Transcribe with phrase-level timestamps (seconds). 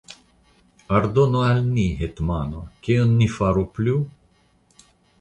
[0.99, 3.99] Ordonu al ni, hetmano, kion ni faru plu?